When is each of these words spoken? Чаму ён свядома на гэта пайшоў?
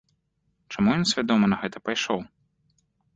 Чаму 0.73 0.95
ён 0.99 1.03
свядома 1.11 1.45
на 1.51 1.57
гэта 1.65 1.77
пайшоў? 1.91 2.19